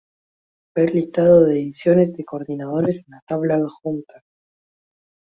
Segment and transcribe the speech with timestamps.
[0.73, 4.23] Ver listado de ediciones y coordinadores en la tabla adjunta.